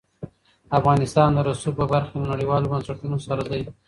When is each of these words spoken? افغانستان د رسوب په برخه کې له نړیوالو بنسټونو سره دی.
افغانستان 0.79 1.29
د 1.33 1.39
رسوب 1.47 1.73
په 1.79 1.85
برخه 1.91 2.09
کې 2.11 2.19
له 2.21 2.25
نړیوالو 2.33 2.69
بنسټونو 2.71 3.17
سره 3.27 3.41
دی. 3.51 3.61